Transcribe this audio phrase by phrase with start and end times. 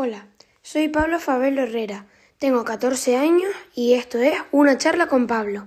[0.00, 0.28] Hola,
[0.62, 2.06] soy Pablo Fabelo Herrera,
[2.38, 5.66] tengo 14 años y esto es Una charla con Pablo.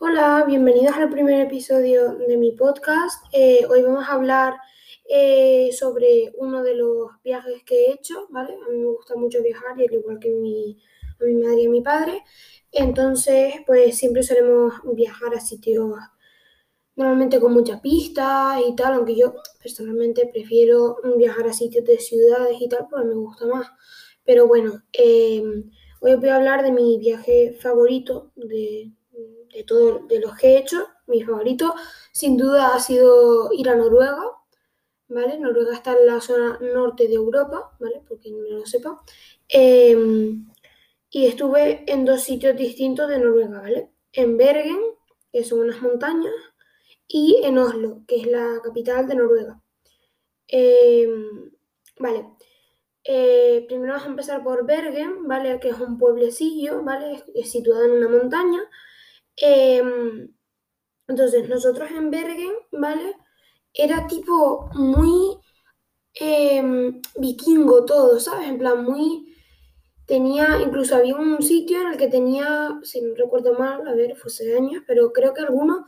[0.00, 3.24] Hola, bienvenidos al primer episodio de mi podcast.
[3.32, 4.54] Eh, hoy vamos a hablar
[5.08, 8.52] eh, sobre uno de los viajes que he hecho, ¿vale?
[8.54, 10.76] A mí me gusta mucho viajar, y al igual que mi,
[11.20, 12.24] a mi madre y a mi padre.
[12.72, 15.94] Entonces, pues siempre solemos viajar a sitios
[16.96, 22.56] normalmente con mucha pista y tal, aunque yo personalmente prefiero viajar a sitios de ciudades
[22.60, 23.68] y tal, porque me gusta más.
[24.24, 28.92] Pero bueno, em, hoy os voy a hablar de mi viaje favorito de,
[29.54, 30.86] de todos de los que he hecho.
[31.06, 31.74] Mi favorito,
[32.12, 34.22] sin duda, ha sido ir a Noruega.
[35.08, 35.38] ¿Vale?
[35.40, 38.00] Noruega está en la zona norte de Europa, ¿vale?
[38.08, 39.00] Porque no lo sepa.
[39.48, 40.46] Em,
[41.10, 43.90] y estuve en dos sitios distintos de Noruega, ¿vale?
[44.12, 44.78] En Bergen,
[45.32, 46.32] que son unas montañas,
[47.12, 49.60] y en Oslo, que es la capital de Noruega.
[50.46, 51.50] Em,
[51.98, 52.26] vale.
[53.04, 55.58] Eh, primero vamos a empezar por Bergen, ¿vale?
[55.60, 57.24] Que es un pueblecillo, ¿vale?
[57.34, 58.60] Es situado en una montaña.
[59.36, 60.32] Em,
[61.08, 63.16] entonces, nosotros en Bergen, ¿vale?
[63.74, 65.38] Era tipo muy
[66.14, 68.48] em, vikingo todo, ¿sabes?
[68.48, 69.26] En plan, muy...
[70.06, 74.16] Tenía, incluso había un sitio en el que tenía, si no recuerdo mal, a ver,
[74.16, 75.86] fue hace años, pero creo que alguno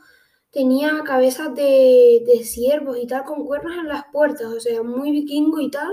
[0.53, 5.11] tenía cabezas de, de ciervos y tal, con cuernos en las puertas, o sea, muy
[5.11, 5.91] vikingo y tal.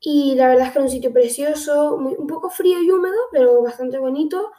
[0.00, 3.16] Y la verdad es que era un sitio precioso, muy, un poco frío y húmedo,
[3.32, 4.52] pero bastante bonito.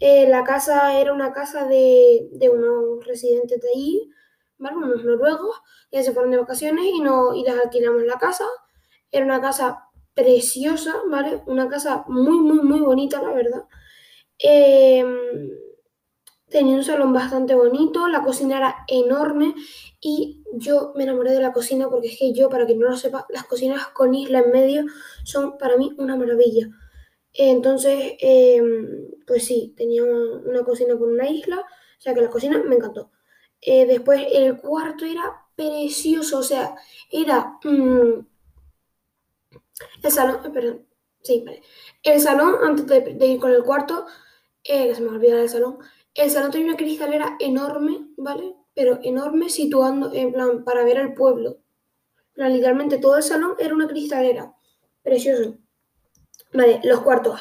[0.00, 4.10] Eh, la casa era una casa de, de, unos residentes de ahí,
[4.58, 4.76] ¿vale?
[4.76, 5.56] Unos noruegos,
[5.90, 8.44] que se fueron de vacaciones y, no, y les alquilamos la casa.
[9.10, 11.42] Era una casa preciosa, ¿vale?
[11.46, 13.64] Una casa muy, muy, muy bonita, la verdad.
[14.38, 15.04] Eh,
[16.54, 19.56] Tenía un salón bastante bonito, la cocina era enorme
[20.00, 22.96] y yo me enamoré de la cocina porque es que yo, para quien no lo
[22.96, 24.84] sepa, las cocinas con isla en medio
[25.24, 26.68] son para mí una maravilla.
[27.32, 28.62] Entonces, eh,
[29.26, 33.10] pues sí, tenía una, cocina con una isla, o sea que la cocina me encantó.
[33.60, 36.76] Eh, después el cuarto era precioso, o sea,
[37.10, 38.20] era mmm,
[40.04, 40.86] el salón, eh, perdón,
[41.20, 41.62] sí, vale.
[42.04, 44.06] El salón, antes de, de ir con el cuarto,
[44.62, 45.78] eh, que se me olvidaba el salón,
[46.14, 48.54] el salón tenía una cristalera enorme, ¿vale?
[48.74, 51.58] Pero enorme situando, en plan, para ver el pueblo.
[52.36, 54.54] literalmente todo el salón era una cristalera.
[55.02, 55.58] Precioso.
[56.52, 57.40] Vale, los cuartos.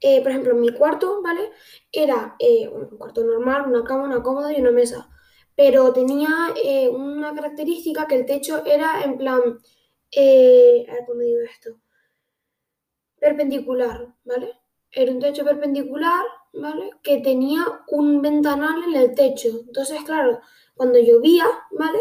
[0.00, 1.50] Eh, por ejemplo, mi cuarto, ¿vale?
[1.92, 5.08] Era eh, un cuarto normal, una cama, una cómoda y una mesa.
[5.56, 6.28] Pero tenía
[6.62, 9.40] eh, una característica que el techo era en plan...
[9.40, 11.80] a ver cómo digo esto.
[13.20, 14.52] Perpendicular, ¿vale?
[14.90, 16.90] Era un techo perpendicular ¿vale?
[17.02, 19.48] Que tenía un ventanal en el techo.
[19.66, 20.40] Entonces, claro,
[20.74, 22.00] cuando llovía, ¿vale?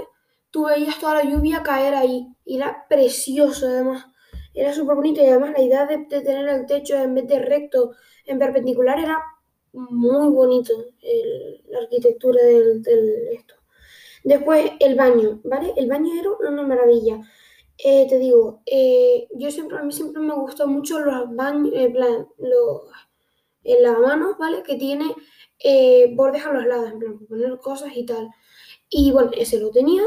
[0.51, 2.27] Tú veías toda la lluvia caer ahí.
[2.45, 4.05] Y era precioso, además.
[4.53, 5.21] Era súper bonito.
[5.21, 7.91] Y además la idea de, tener el techo en vez de recto,
[8.25, 9.21] en perpendicular, era
[9.73, 10.73] muy bonito.
[11.69, 12.83] La arquitectura del,
[13.33, 13.55] esto.
[14.23, 15.73] Después, el baño, ¿vale?
[15.77, 17.19] El baño era una maravilla.
[17.77, 21.93] Eh, te digo, eh, yo siempre, a mí siempre me gustó mucho los baños, en
[21.93, 22.81] plan, los
[23.67, 24.63] en la mano, ¿vale?
[24.63, 25.13] Que tiene
[25.59, 28.29] eh, bordes a los lados, en plan, poner cosas y tal.
[28.89, 30.03] Y bueno, ese lo tenía.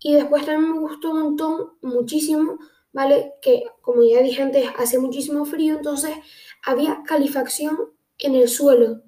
[0.00, 2.58] Y después también me gustó un montón, muchísimo,
[2.92, 3.34] ¿vale?
[3.40, 6.16] Que como ya dije antes, hace muchísimo frío, entonces
[6.64, 7.78] había calefacción
[8.18, 9.02] en el suelo.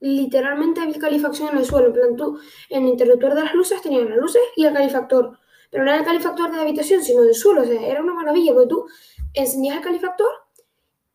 [0.00, 1.88] Literalmente había calefacción en el suelo.
[1.88, 2.38] En plan, tú,
[2.70, 5.38] en el interruptor de las luces tenías las luces y el calefactor.
[5.70, 7.62] Pero no era el calefactor de la habitación, sino del suelo.
[7.62, 8.86] O sea, era una maravilla, porque tú
[9.34, 10.30] encendías el calefactor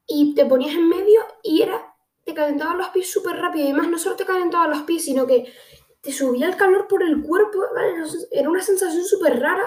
[0.07, 1.86] y te ponías en medio y era
[2.27, 3.63] te calentaban los pies súper rápido.
[3.65, 5.51] Y además, no solo te calentaban los pies, sino que
[6.01, 7.59] te subía el calor por el cuerpo.
[7.73, 8.03] ¿vale?
[8.31, 9.63] Era una sensación súper rara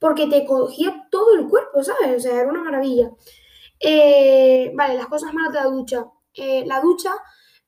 [0.00, 2.16] porque te cogía todo el cuerpo, ¿sabes?
[2.16, 3.12] O sea, era una maravilla.
[3.78, 6.06] Eh, vale, las cosas malas de la ducha.
[6.34, 7.12] Eh, la ducha,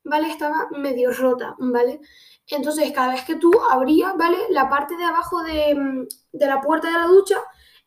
[0.03, 0.29] ¿vale?
[0.29, 2.01] Estaba medio rota, ¿vale?
[2.49, 4.39] Entonces, cada vez que tú abrías, ¿vale?
[4.51, 7.37] La parte de abajo de, de la puerta de la ducha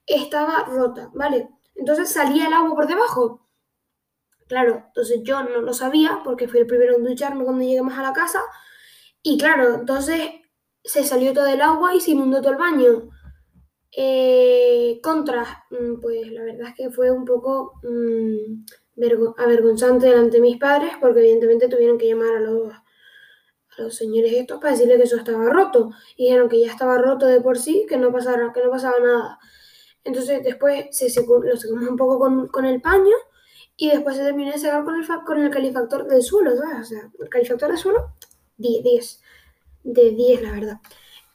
[0.05, 1.49] estaba rota, ¿vale?
[1.75, 3.44] Entonces salía el agua por debajo.
[4.47, 8.03] Claro, entonces yo no lo sabía porque fui el primero en ducharme cuando lleguemos a
[8.03, 8.41] la casa.
[9.23, 10.21] Y claro, entonces
[10.83, 13.09] se salió todo el agua y se inundó todo el baño.
[13.97, 18.65] Eh, contra, mm, pues la verdad es que fue un poco mmm,
[19.37, 24.33] avergonzante delante de mis padres porque evidentemente tuvieron que llamar a los, a los señores
[24.33, 25.91] estos para decirle que eso estaba roto.
[26.17, 28.99] Y dijeron que ya estaba roto de por sí, que no, pasara, que no pasaba
[28.99, 29.39] nada.
[30.03, 33.15] Entonces después se secó, lo secamos un poco con, con el paño
[33.77, 36.79] y después se terminó de secar con el, con el calefactor del suelo, ¿sabes?
[36.79, 38.13] O sea, el calefactor del suelo,
[38.57, 39.21] 10, 10.
[39.83, 40.79] De 10, la verdad.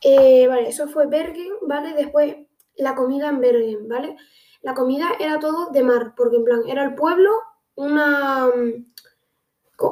[0.00, 1.94] Eh, vale, eso fue Bergen, ¿vale?
[1.94, 2.36] Después
[2.76, 4.16] la comida en Bergen, ¿vale?
[4.62, 7.30] la comida era todo de mar, porque en plan, era el pueblo,
[7.76, 8.48] una,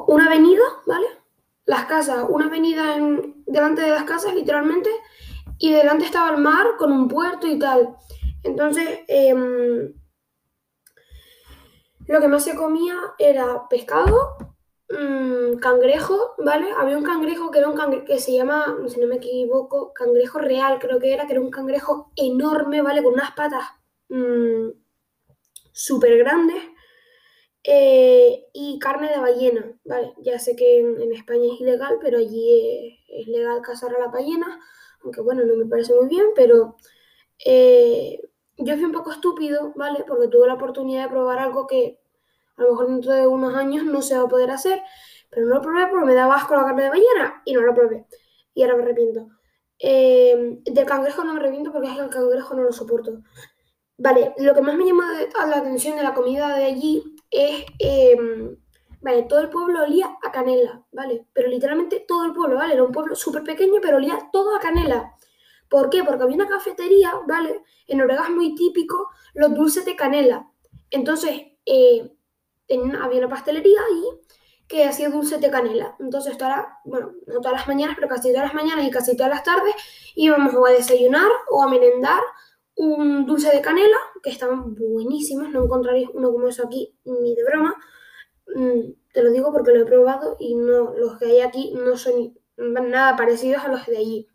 [0.07, 1.07] una avenida, ¿vale?
[1.65, 4.89] Las casas, una avenida en, delante de las casas, literalmente,
[5.57, 7.95] y delante estaba el mar con un puerto y tal.
[8.43, 9.93] Entonces, em,
[12.09, 14.35] lo que más se comía era pescado,
[14.89, 16.67] mmm, cangrejo, ¿vale?
[16.75, 20.39] Había un cangrejo que era un cangrejo que se llama, si no me equivoco, cangrejo
[20.39, 23.03] real, creo que era, que era un cangrejo enorme, ¿vale?
[23.03, 23.63] Con unas patas
[24.09, 24.69] mmm,
[25.71, 26.63] súper grandes.
[27.63, 30.13] Eh, y carne de ballena, ¿vale?
[30.23, 34.59] Ya sé que en, España es ilegal, pero allí es, legal cazar a la ballena,
[35.03, 36.77] aunque bueno, no me parece muy bien, pero
[37.45, 38.19] eh,
[38.57, 40.03] yo fui un poco estúpido, ¿vale?
[40.07, 41.98] Porque tuve la oportunidad de probar algo que
[42.65, 44.81] a lo mejor dentro de unos años no se va a poder hacer,
[45.29, 47.73] pero no lo probé porque me daba asco la carne de ballena y no lo
[47.73, 48.05] probé.
[48.53, 49.27] Y ahora me arrepiento.
[49.79, 53.21] Eh, del cangrejo no me arrepiento porque es que el cangrejo no lo soporto.
[53.97, 58.57] Vale, lo que más me llamó la atención de la comida de allí es, em,
[59.01, 61.27] vale, todo el pueblo olía a canela, ¿vale?
[61.33, 62.73] Pero literalmente todo el pueblo, ¿vale?
[62.75, 65.13] Era un pueblo súper pequeño, pero olía todo a canela.
[65.69, 66.03] ¿Por qué?
[66.03, 67.63] Porque había una cafetería, ¿vale?
[67.87, 70.49] En Noruega es muy típico los dulces de canela.
[70.89, 72.11] Entonces, eh,
[73.01, 74.03] había una pastelería ahí
[74.67, 75.95] que hacía dulces de canela.
[75.99, 76.37] Entonces,
[76.85, 79.73] bueno, no todas las mañanas, pero casi todas las mañanas y casi todas las tardes
[80.15, 82.21] íbamos a desayunar o a merendar
[82.75, 87.43] un dulce de canela, que estaban buenísimos, no encontraréis uno como eso aquí ni de
[87.43, 87.75] broma.
[88.55, 91.97] Mm, te lo digo porque lo he probado y no, los que hay aquí no
[91.97, 94.27] son nada parecidos a los de allí.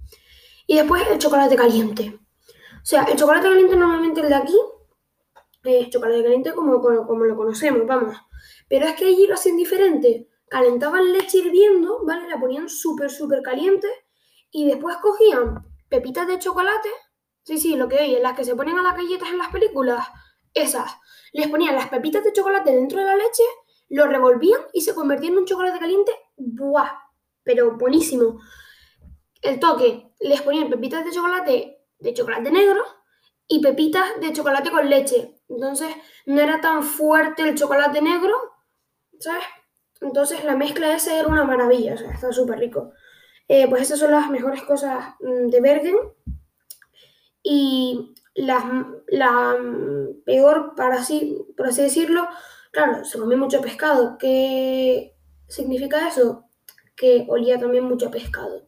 [0.67, 2.19] Y después el chocolate caliente.
[2.83, 4.57] O sea, el chocolate caliente normalmente el de aquí
[5.91, 8.17] chocolate caliente como, como, lo conocemos, vamos.
[8.69, 10.29] Pero es que allí lo hacían diferente.
[10.49, 12.29] Calentaban leche hirviendo, ¿vale?
[12.29, 13.89] La ponían súper, súper caliente
[14.51, 16.89] y después cogían pepitas de chocolate.
[17.43, 20.07] Sí, sí, lo que oye, las que se ponen a las galletas en las películas,
[20.53, 20.93] esas.
[21.33, 23.43] Les ponían las pepitas de chocolate dentro de la leche,
[23.89, 26.13] lo revolvían y se convertía en un chocolate caliente.
[26.37, 26.91] ¡Buah!
[27.43, 28.41] Pero buenísimo.
[29.43, 32.83] El toque, les ponían pepitas de chocolate de chocolate negro
[33.49, 35.34] y pepitas de chocolate con leche.
[35.49, 35.89] Entonces
[36.27, 38.35] no era tan fuerte el chocolate negro,
[39.19, 39.45] ¿sabes?
[40.01, 42.93] Entonces la mezcla esa era una maravilla, o sea, estaba súper rico.
[43.49, 45.97] Eh, pues esas son las mejores cosas mm, de Bergen.
[47.43, 49.57] Y la, la
[50.25, 52.27] peor, para así, por así decirlo,
[52.73, 54.17] claro, se comía mucho pescado.
[54.19, 55.17] ¿Qué
[55.49, 56.47] significa eso?
[56.97, 58.67] Que olía también mucho pescado.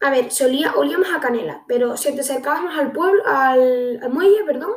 [0.00, 3.22] A ver, se olía, olía más a canela, pero si te acercabas más al pueblo,
[3.26, 4.70] al, muelle, perdón,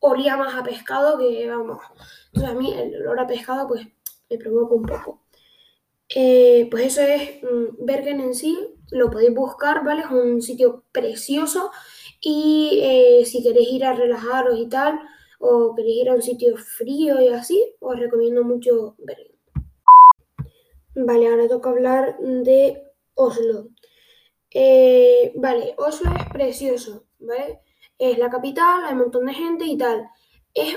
[0.00, 1.78] olía más a pescado que, vamos.
[2.26, 3.86] Entonces a mí el olor a pescado, pues,
[4.28, 5.22] me provoca un poco.
[6.14, 8.58] Eh, pues eso es mm, Bergen en sí,
[8.90, 10.02] lo podéis buscar, ¿vale?
[10.02, 11.70] Es un sitio precioso
[12.20, 14.98] y eh, si queréis ir a relajaros y tal,
[15.38, 19.30] o queréis ir a un sitio frío y así, os recomiendo mucho Bergen.
[20.94, 22.82] Vale, ahora toca hablar de
[23.14, 23.68] Oslo.
[24.50, 27.60] Eh, vale, Oslo es precioso, ¿vale?
[28.00, 30.08] Es la capital, hay un montón de gente y tal.
[30.54, 30.76] Es,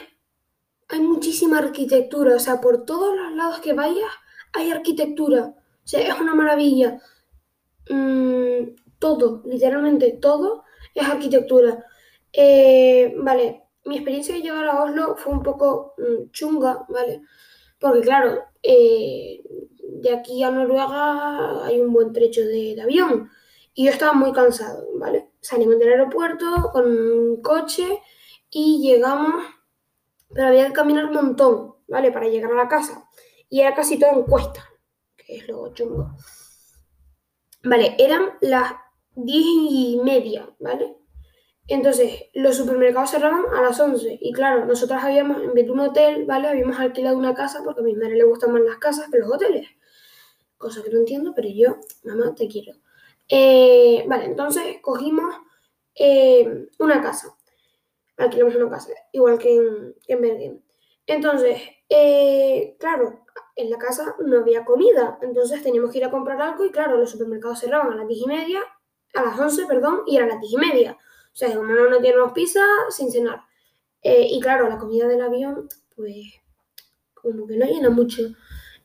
[0.89, 4.11] hay muchísima arquitectura, o sea, por todos los lados que vayas
[4.53, 5.55] hay arquitectura.
[5.55, 7.01] O sea, es una maravilla.
[7.89, 11.85] Mm, todo, literalmente todo es arquitectura.
[12.31, 17.21] Eh, vale, mi experiencia de llegar a Oslo fue un poco mm, chunga, ¿vale?
[17.79, 19.41] Porque claro, eh,
[19.79, 23.29] de aquí a Noruega hay un buen trecho de avión.
[23.73, 25.31] Y yo estaba muy cansado, ¿vale?
[25.41, 28.01] Salimos del aeropuerto con un coche
[28.49, 29.43] y llegamos,
[30.29, 32.11] pero había que caminar un montón, ¿vale?
[32.11, 33.09] Para llegar a la casa.
[33.49, 34.63] Y era casi todo en cuesta,
[35.17, 36.15] que es lo chungo.
[37.63, 38.73] Vale, eran las
[39.15, 40.97] diez y media, ¿vale?
[41.67, 44.17] Entonces, los supermercados cerraban a las 11.
[44.21, 46.49] Y claro, nosotros habíamos, en vez de un hotel, ¿vale?
[46.49, 49.31] Habíamos alquilado una casa porque a mi madre le gustan más las casas que los
[49.31, 49.67] hoteles.
[50.57, 52.73] Cosa que no entiendo, pero yo, mamá, te quiero.
[53.29, 55.35] Eh, vale, entonces cogimos
[55.95, 57.35] eh, una casa.
[58.17, 60.63] Alquilamos una casa, igual que en, en Bergen.
[61.07, 63.25] Entonces, eh, claro,
[63.55, 66.97] en la casa no había comida, entonces teníamos que ir a comprar algo y claro,
[66.97, 68.61] los supermercados cerraban a las 10 y media,
[69.15, 70.97] a las 11, perdón, y a las 10 y media.
[71.33, 73.41] O sea, como no, no teníamos pizza, sin cenar.
[74.03, 76.33] y claro, la comida del avión, pues,
[77.15, 78.23] como que no llena mucho.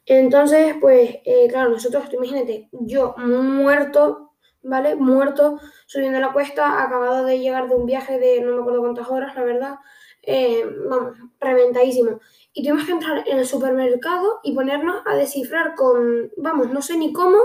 [0.07, 1.19] Entonces, pues,
[1.51, 4.28] claro, nosotros, imagínate, yo muerto
[4.69, 4.95] ¿vale?
[4.97, 9.09] Muerto, subiendo la cuesta, acabado de llegar de un viaje de no me acuerdo cuántas
[9.09, 9.79] horas, la verdad,
[10.23, 12.21] eh, vamos, reventadísimo.
[12.53, 16.97] Y tuvimos que entrar en el supermercado y ponernos a descifrar con, vamos, no sé
[16.97, 17.39] ni cómo,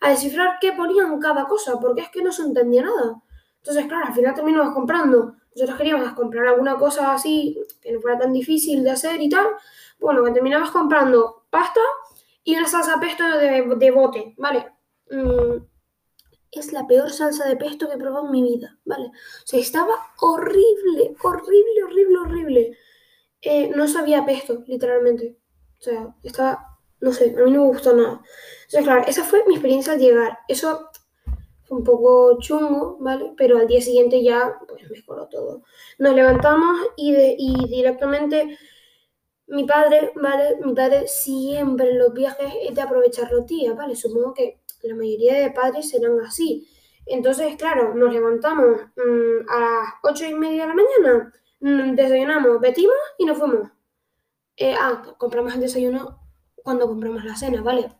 [0.00, 3.22] a descifrar qué ponían cada cosa, porque es que no se entendía nada.
[3.58, 8.18] Entonces, claro, al final terminamos comprando nosotros queríamos comprar alguna cosa así que no fuera
[8.18, 9.46] tan difícil de hacer y tal.
[9.98, 11.80] Bueno, que terminamos comprando pasta
[12.44, 14.66] y una salsa pesto de, bote, ¿vale?
[15.10, 15.64] Mm,
[16.52, 19.06] es la peor salsa de pesto que he probado en mi vida, ¿vale?
[19.06, 22.78] O sea, estaba horrible, horrible, horrible, horrible.
[23.42, 25.38] Eh, no sabía pesto, literalmente.
[25.78, 28.22] O sea, estaba, no sé, a mí no me gustó nada.
[28.64, 30.38] Entonces, claro, esa fue mi experiencia al llegar.
[30.48, 30.90] Eso
[31.64, 33.32] fue un poco chungo, ¿vale?
[33.36, 35.62] Pero al día siguiente ya, pues, mejoró todo.
[35.98, 38.58] Nos levantamos y, y directamente
[39.46, 40.56] mi padre, ¿vale?
[40.64, 43.96] Mi padre siempre en los viajes es de aprovechar los días, ¿vale?
[43.96, 46.68] Supongo que la mayoría de padres serán así.
[47.06, 52.60] Entonces, claro, nos levantamos mm, a las ocho y media de la mañana, mm, desayunamos,
[52.60, 53.70] vestimos y nos fuimos.
[54.56, 56.20] Eh, ah, compramos el desayuno
[56.62, 57.90] cuando compramos la cena, ¿vale?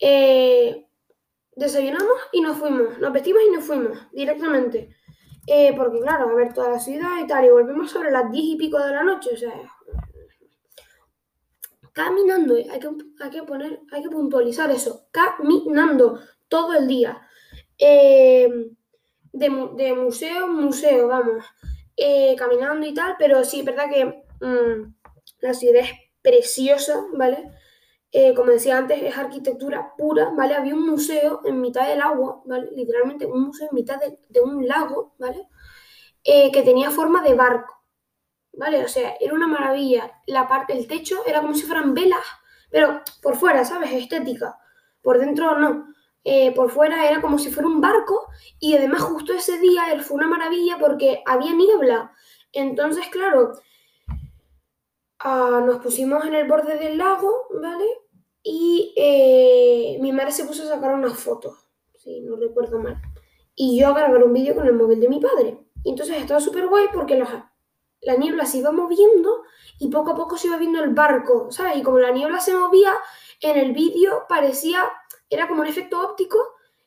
[0.00, 0.86] Eh,
[1.54, 4.96] desayunamos y nos fuimos, nos vestimos y nos fuimos directamente.
[5.46, 8.44] Eh, porque claro, a ver toda la ciudad y tal, y volvemos sobre las diez
[8.46, 9.52] y pico de la noche, o sea,
[11.96, 17.26] caminando, hay que, hay que poner, hay que puntualizar eso, caminando todo el día.
[17.78, 18.46] Eh,
[19.32, 19.48] de,
[19.94, 21.42] museo en museo, vamos,
[21.96, 24.94] eh, caminando y tal, pero sí, es verdad que mm,
[25.40, 27.50] la ciudad es preciosa, ¿vale?
[28.12, 30.54] Eh, como decía antes, es arquitectura pura, ¿vale?
[30.54, 32.68] Había un museo en mitad del agua, ¿vale?
[32.72, 35.48] Literalmente un museo en mitad de, de un lago, ¿vale?
[36.22, 37.75] que tenía forma de barco.
[38.56, 38.84] ¿Vale?
[38.84, 40.10] O sea, era una maravilla.
[40.26, 42.24] La parte, el techo era como si fueran velas,
[42.70, 43.92] pero por fuera, ¿sabes?
[43.92, 44.58] Estética.
[45.02, 45.94] Por dentro no.
[46.24, 48.26] Eh, por fuera era como si fuera un barco
[48.58, 52.12] y además justo ese día fue una maravilla porque había niebla.
[52.52, 53.52] Entonces, claro,
[55.20, 57.84] ah, nos pusimos en el borde del lago, ¿vale?
[58.42, 63.00] Y eh, mi madre se puso a sacar unas fotos, si no recuerdo mal.
[63.54, 65.58] Y yo a grabar un vídeo con el móvil de mi padre.
[65.84, 67.28] Y entonces estaba súper guay porque los,
[68.06, 69.42] la niebla se iba moviendo
[69.80, 71.76] y poco a poco se iba viendo el barco, ¿sabes?
[71.76, 72.94] Y como la niebla se movía,
[73.40, 74.84] en el vídeo parecía,
[75.28, 76.38] era como un efecto óptico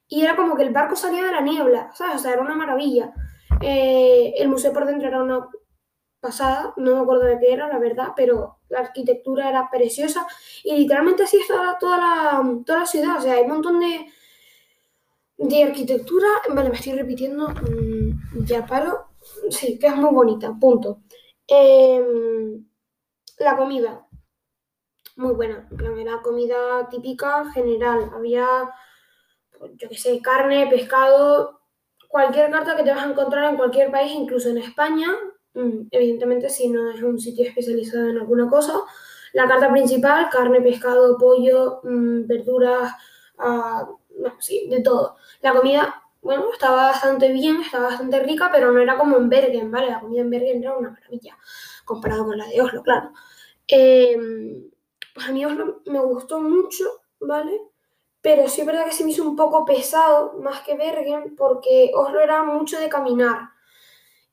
[0.08, 2.16] y era como que el barco salía de la niebla, ¿sabes?
[2.16, 3.14] O sea, era una maravilla.
[3.62, 5.46] Eh, el museo por dentro era una
[6.22, 10.26] pasada, no me acuerdo de qué era, la verdad, pero la arquitectura era preciosa
[10.64, 14.06] y literalmente así está toda la, toda la ciudad, o sea, hay un montón de,
[15.38, 19.10] de arquitectura, vale, me estoy repitiendo, mm, ya paro,
[19.50, 21.02] sí, que es muy bonita, punto.
[21.50, 22.66] Em,
[23.40, 24.08] la comida,
[25.16, 25.68] muy buena.
[25.98, 28.10] Era comida típica general.
[28.14, 28.48] Había,
[29.58, 31.62] pues, yo qué sé, carne, pescado,
[32.08, 35.08] cualquier carta que te vas a encontrar en cualquier país, incluso en España.
[35.54, 38.82] Mm, evidentemente, si no es un sitio especializado en alguna cosa.
[39.34, 42.94] La carta principal, carne, pescado, pollo, mm, verduras,
[43.38, 45.18] no, sí, de todo.
[45.42, 49.72] La comida bueno, estaba bastante bien, estaba bastante rica, pero no era como en Bergen,
[49.72, 49.90] ¿vale?
[49.90, 51.38] La comida en Bergen era una maravilla,
[51.86, 53.12] comparado con la de Oslo, claro.
[53.68, 54.70] Em,
[55.14, 56.86] pues a mí Oslo me gustó mucho,
[57.20, 57.62] ¿vale?
[58.22, 61.92] Pero sí es verdad que se me hizo un poco pesado, más que Bergen, porque
[61.96, 63.50] Oslo era mucho de caminar.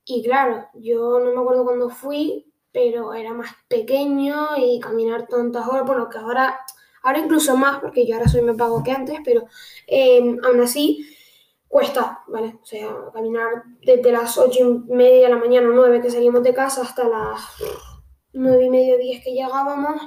[0.05, 5.67] Y claro, yo no me acuerdo cuándo fui, pero era más pequeño y caminar tantas
[5.69, 6.61] horas, bueno, que ahora,
[7.03, 9.47] ahora incluso más, porque yo ahora soy más pago que antes, pero
[9.87, 11.16] em, aún así
[11.77, 12.59] cuesta, ¿vale?
[12.63, 16.55] O sea, caminar desde las ocho y media de la mañana, nueve que salíamos de
[16.55, 17.39] casa, hasta las
[18.33, 20.01] nueve y media, diez que llegábamos,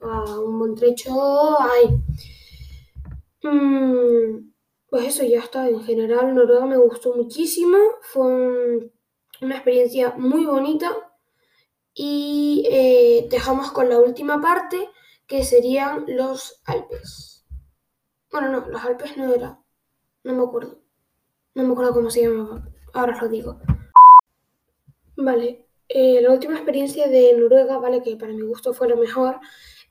[0.00, 1.88] a un buen trecho ahí.
[3.42, 4.50] Mm,
[4.88, 5.68] pues eso ya está.
[5.68, 7.76] En general, Noruega me gustó muchísimo.
[8.00, 8.24] Fue
[9.42, 10.90] una experiencia muy bonita.
[11.92, 14.88] Y eh, dejamos con la última parte,
[15.26, 17.44] que serían los Alpes.
[18.32, 19.60] Bueno, no, los Alpes no era.
[20.24, 20.79] No me acuerdo.
[21.60, 22.62] No me acuerdo cómo se llamaba.
[22.94, 23.60] Ahora os lo digo.
[25.16, 25.66] Vale.
[25.88, 28.02] Eh, la última experiencia de Noruega, ¿vale?
[28.02, 29.38] Que para mi gusto fue lo mejor.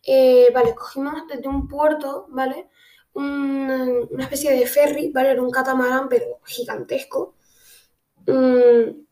[0.03, 2.69] Eh, vale, cogimos desde un puerto, ¿vale?
[3.13, 5.29] Una, especie de ferry, ¿vale?
[5.29, 7.35] Era un catamarán, pero gigantesco.
[8.25, 9.05] Mm,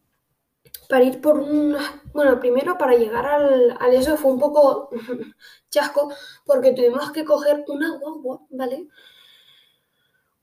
[0.89, 2.01] para ir por una...
[2.13, 4.89] Bueno, primero para llegar al, al, eso fue un poco
[5.69, 6.11] chasco,
[6.45, 8.87] porque tuvimos que coger una guagua, ¿vale?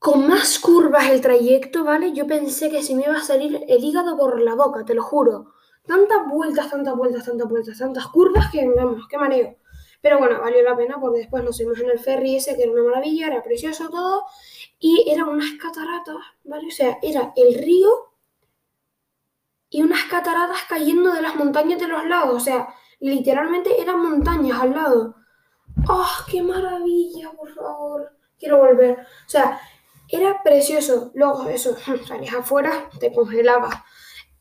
[0.05, 2.13] Con más curvas el trayecto, ¿vale?
[2.13, 5.03] Yo pensé que se me iba a salir el hígado por la boca, te lo
[5.03, 5.55] juro.
[5.87, 9.57] Tantas vueltas, tantas vueltas, tantas vueltas, tantas curvas que, vamos, qué mareo.
[10.03, 12.73] Pero bueno, valió la pena porque después nos fuimos en el ferry ese, que era
[12.73, 14.27] una maravilla, era precioso todo.
[14.79, 16.67] Y eran unas cataratas, ¿vale?
[16.67, 17.89] O sea, era el río
[19.71, 22.35] y unas cataratas cayendo de las montañas de los lados.
[22.35, 22.69] O sea,
[23.01, 25.15] literalmente eran montañas al lado.
[25.89, 28.11] ¡Oh, qué maravilla, por favor!
[28.39, 28.99] Quiero volver.
[29.01, 29.59] O sea,
[30.09, 31.11] era precioso.
[31.15, 33.85] Luego, eso, salías afuera, te congelaba.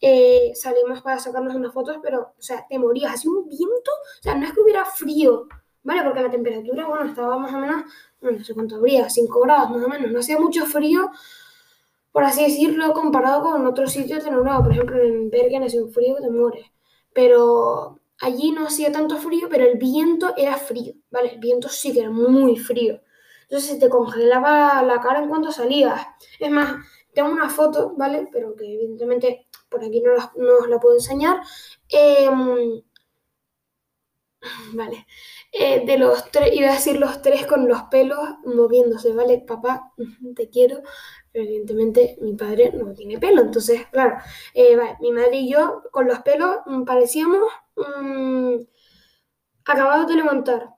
[0.02, 4.24] eh, salimos para sacarnos unas fotos, pero, o sea, te morías, hacía un viento, o
[4.24, 5.48] sea, no es que hubiera frío,
[5.84, 6.04] ¿vale?
[6.04, 7.84] Porque la temperatura, bueno, estaba más o menos,
[8.22, 11.12] no sé cuánto habría, 5 grados más o menos, no hacía mucho frío,
[12.12, 15.92] por así decirlo, comparado con otros sitios de Noruega, por ejemplo, en Bergen hacía un
[15.92, 16.66] frío que te mueres,
[17.14, 21.32] pero allí no hacía tanto frío, pero el viento era frío, ¿vale?
[21.34, 23.02] El viento sí que era muy frío.
[23.44, 26.06] Entonces se te congelaba la cara en cuanto salías.
[26.40, 26.76] Es más,
[27.14, 28.28] tengo una foto, ¿vale?
[28.32, 31.42] Pero que evidentemente por aquí no, os la puedo enseñar.
[31.90, 32.82] Em,
[34.74, 35.06] vale.
[35.52, 39.44] Eh, de los tres, iba a decir los tres con los pelos moviéndose, ¿vale?
[39.46, 39.94] Papá,
[40.36, 40.82] te quiero,
[41.32, 44.18] pero evidentemente mi padre no tiene pelo, entonces, claro,
[44.54, 48.56] eh, vale, mi madre y yo con los pelos mm, parecíamos mmm,
[49.66, 50.70] acabados de levantar.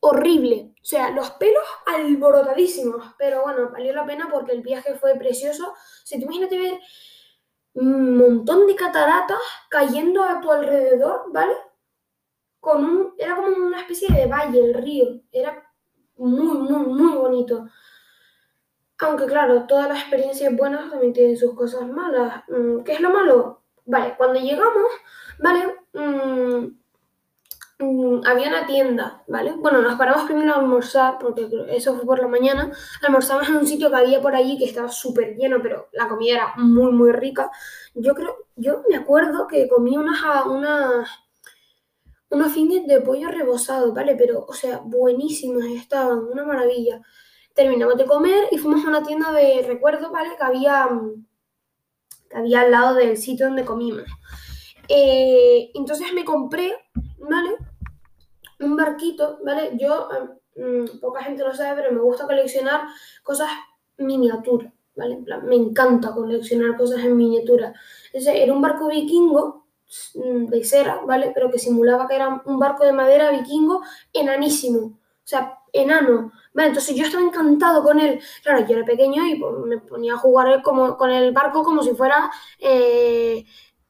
[0.00, 5.74] Horrible, sea, los pelos alborotadísimos, pero bueno, valió la pena porque el viaje fue precioso.
[6.02, 6.80] Si te imaginas ver
[7.74, 11.52] un montón de cataratas cayendo a tu alrededor, ¿vale?
[12.58, 15.20] Con un, era como una especie de valle, el río.
[15.30, 15.62] Era
[16.16, 17.66] muy, muy, muy bonito.
[19.00, 22.44] Aunque claro, todas las experiencias buenas también tienen sus cosas malas.
[22.48, 23.62] Mm, ¿Qué es lo malo?
[23.84, 24.90] Vale, cuando llegamos,
[25.38, 25.76] ¿vale?
[27.78, 29.52] Mm, Mm, había una tienda, ¿vale?
[29.56, 32.72] Bueno, nos paramos primero a almorzar, porque eso fue por la mañana.
[33.02, 36.34] Almorzamos en un sitio que había por allí que estaba súper lleno, pero la comida
[36.34, 37.50] era muy, muy rica.
[37.94, 41.08] Yo creo, yo me acuerdo que comí unas, unas,
[42.30, 44.14] unos fines de pollo rebozado, ¿vale?
[44.16, 47.00] Pero, o sea, buenísimos estaban, una maravilla.
[47.54, 50.30] Terminamos de comer y fuimos a una tienda de recuerdo, ¿vale?
[50.36, 50.88] Que había,
[52.30, 54.04] que había al lado del sitio donde comimos.
[54.88, 56.74] Eh, entonces me compré,
[57.18, 57.56] ¿vale?
[58.60, 59.72] Un barquito, ¿vale?
[59.78, 60.08] Yo,
[60.56, 62.82] mm, poca gente lo sabe, pero me gusta coleccionar
[63.22, 63.48] cosas
[63.98, 65.18] miniaturas, ¿vale?
[65.44, 67.72] me encanta coleccionar cosas en miniatura.
[68.12, 69.66] Ese era un barco vikingo
[70.14, 71.30] mm, de cera, ¿vale?
[71.34, 73.82] Pero que simulaba que era un barco de madera vikingo
[74.12, 76.32] enanísimo, o sea, enano.
[76.54, 78.20] Vale, entonces yo estaba encantado con él.
[78.42, 81.82] Claro, yo era pequeño y pues, me ponía a jugar como, con el barco como
[81.82, 82.30] si fuera...
[82.58, 83.44] Eh,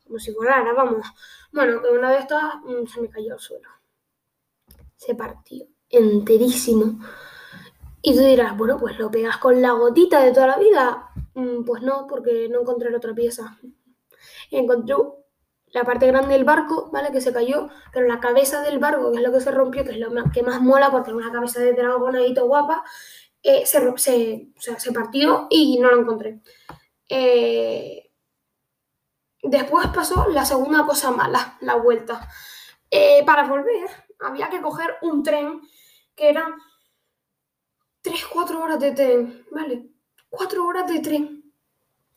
[0.05, 1.07] como si volara, vamos.
[1.53, 3.69] Bueno, que una de estas mm, se me cayó al suelo.
[4.97, 6.99] Se partió enterísimo.
[8.03, 11.11] Y tú dirás, bueno, pues lo pegas con la gotita de toda la vida.
[11.35, 13.59] Mm, pues no, porque no encontré la otra pieza.
[14.51, 14.95] Encontré
[15.73, 17.11] la parte grande del barco, ¿vale?
[17.13, 19.93] Que se cayó, pero la cabeza del barco, que es lo que se rompió, que
[19.93, 22.85] es lo que más mola, porque es una cabeza de dragón ahí guapa,
[23.43, 23.81] eh, se,
[24.57, 26.41] se, partió y no lo encontré.
[27.09, 28.08] Eh,
[29.42, 32.29] Después pasó la segunda cosa mala, la vuelta.
[32.90, 33.88] Eh, para volver
[34.20, 35.61] había que coger un tren
[36.14, 36.55] que eran
[38.03, 39.90] 3-4 horas de tren, ¿vale?
[40.31, 41.53] 4 horas de tren.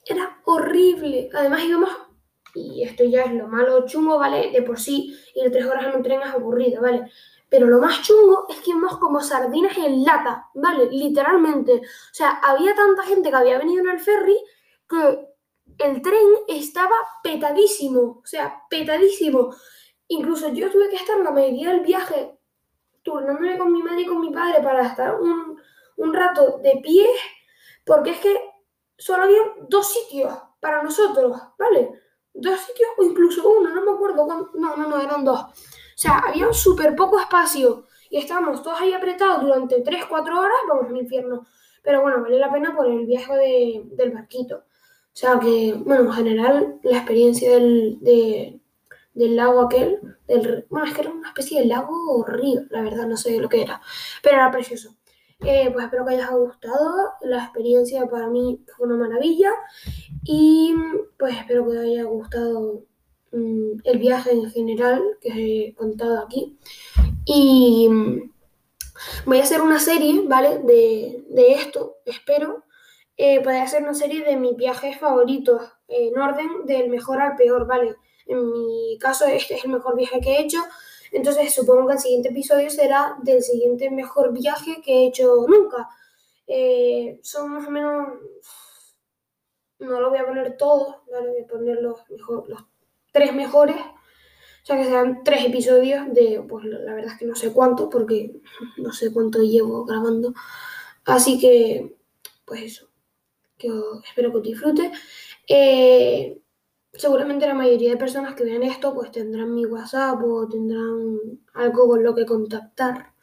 [0.06, 1.30] Era horrible.
[1.34, 1.90] Además íbamos,
[2.56, 4.52] y esto ya es lo malo chungo, ¿vale?
[4.52, 7.12] De por sí ir 3 horas en un tren es aburrido, ¿vale?
[7.50, 10.90] Pero lo más chungo es que íbamos como sardinas en lata, ¿vale?
[10.90, 11.74] Literalmente.
[11.74, 14.38] O sea, había tanta gente que había venido en el ferry
[14.90, 15.31] que
[15.84, 19.54] el tren estaba petadísimo, o sea, petadísimo.
[20.08, 22.38] Incluso yo tuve que estar la mayoría del viaje
[23.04, 25.60] turnándome con mi madre y con mi padre para estar un,
[26.14, 27.08] rato de pie,
[27.86, 28.36] porque es que
[28.98, 31.92] solo había dos sitios para nosotros, ¿vale?
[32.34, 35.40] Dos sitios o incluso uno, no me acuerdo cuánto, no, no, no, eran dos.
[35.42, 35.54] O
[35.96, 40.98] sea, había súper poco espacio y estábamos todos ahí apretados durante 3-4 horas, vamos al
[40.98, 41.46] infierno.
[41.84, 43.34] Pero bueno, vale la pena por el viaje
[43.96, 44.64] del barquito.
[45.14, 48.00] O sea que, bueno, en general, la experiencia del,
[49.14, 52.82] del lago aquel, del, bueno, es que era una especie de lago o río, la
[52.82, 53.82] verdad, no sé lo que era,
[54.24, 54.96] pero era precioso.
[55.44, 59.52] Eh, pues espero que haya gustado, la experiencia para mí fue una maravilla
[60.24, 60.76] y
[61.18, 62.86] pues espero que haya gustado
[63.32, 66.60] mm, el viaje en general que he contado aquí.
[67.26, 68.32] Y mm,
[69.26, 70.60] voy a hacer una serie, ¿vale?
[70.60, 72.64] De, de esto, espero
[73.24, 77.68] eh, podría ser una serie de mis viajes favoritos, en orden del mejor al peor,
[77.68, 77.96] ¿vale?
[78.26, 80.58] En mi caso, este es el mejor viaje que he hecho,
[81.12, 85.88] entonces supongo que el siguiente episodio será del siguiente mejor viaje que he hecho nunca.
[86.48, 88.08] Eh, son más o menos,
[89.78, 91.30] no lo voy a poner todos, ¿vale?
[91.30, 92.66] Voy a poner los, mejor, los
[93.12, 93.76] tres mejores.
[93.76, 97.88] O sea que serán tres episodios de, pues la verdad es que no sé cuánto,
[97.88, 98.42] porque
[98.78, 100.34] no sé cuánto llevo grabando.
[101.06, 101.96] Así que,
[102.46, 102.91] pues eso
[103.62, 103.70] que
[104.08, 104.92] espero que disfrute.
[105.48, 106.42] Eh,
[106.94, 111.20] seguramente la mayoría de personas que vean esto pues tendrán mi WhatsApp o tendrán
[111.54, 113.14] algo con lo que contactar.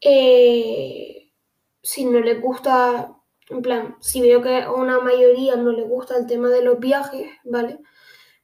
[0.00, 1.32] Eh,
[1.82, 3.16] si no les gusta,
[3.50, 6.78] en plan, si veo que a una mayoría no les gusta el tema de los
[6.78, 7.80] viajes, ¿vale?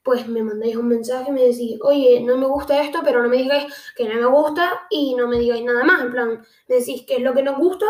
[0.05, 3.29] pues me mandáis un mensaje y me decís, oye, no me gusta esto, pero no
[3.29, 6.03] me digáis que no me gusta y no me digáis nada más.
[6.03, 7.87] En plan, me decís qué es lo que nos gusta,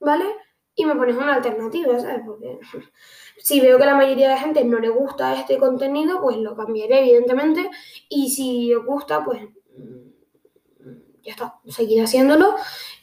[0.00, 0.26] ¿vale?
[0.74, 2.22] Y me pones una alternativa, ¿sabes?
[2.24, 2.58] Porque
[3.38, 6.56] si veo que la mayoría de la gente no le gusta este contenido, pues lo
[6.56, 7.70] cambiaré, evidentemente.
[8.08, 9.42] Y si os gusta, pues
[9.76, 12.54] mm, ya está, seguiré haciéndolo.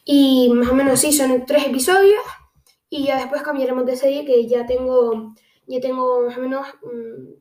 [0.05, 2.21] Y más o menos sí, son tres episodios.
[2.89, 5.35] Y ya después cambiaremos de serie, que ya tengo,
[5.67, 7.33] ya tengo más o menos mmm,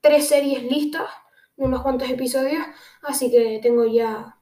[0.00, 1.08] tres series listas
[1.56, 2.64] unos cuantos episodios.
[3.02, 4.38] Así que tengo ya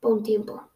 [0.00, 0.67] para un tiempo.